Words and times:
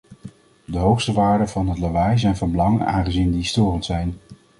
De 0.65 0.77
hoogste 0.77 1.13
waarden 1.13 1.49
van 1.49 1.69
het 1.69 1.79
lawaai 1.79 2.17
zijn 2.17 2.37
van 2.37 2.51
belang, 2.51 2.83
aangezien 2.85 3.31
die 3.31 3.43
storend 3.43 3.85
zijn. 3.85 4.17